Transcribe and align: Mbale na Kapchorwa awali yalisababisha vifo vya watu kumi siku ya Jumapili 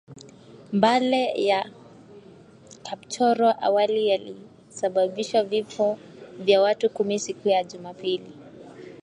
Mbale 0.73 1.21
na 1.49 1.69
Kapchorwa 2.85 3.59
awali 3.61 4.07
yalisababisha 4.07 5.43
vifo 5.43 5.97
vya 6.39 6.61
watu 6.61 6.89
kumi 6.89 7.19
siku 7.19 7.49
ya 7.49 7.63
Jumapili 7.63 8.31